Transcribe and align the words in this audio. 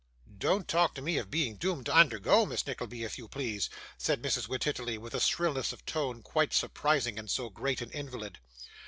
'Don't 0.35 0.67
talk 0.67 0.95
to 0.95 1.01
me 1.03 1.19
of 1.19 1.29
being 1.29 1.55
doomed 1.57 1.85
to 1.85 1.93
undergo, 1.93 2.43
Miss 2.43 2.65
Nickleby, 2.65 3.03
if 3.03 3.19
you 3.19 3.27
please,' 3.27 3.69
said 3.99 4.19
Mrs. 4.19 4.47
Wititterly, 4.47 4.97
with 4.97 5.13
a 5.13 5.19
shrillness 5.19 5.71
of 5.71 5.85
tone 5.85 6.23
quite 6.23 6.53
surprising 6.53 7.19
in 7.19 7.27
so 7.27 7.51
great 7.51 7.81
an 7.81 7.91
invalid. 7.91 8.39